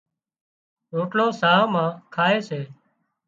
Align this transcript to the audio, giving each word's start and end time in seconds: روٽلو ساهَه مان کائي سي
روٽلو 0.95 1.27
ساهَه 1.39 1.63
مان 1.73 1.89
کائي 2.15 2.37
سي 2.47 2.61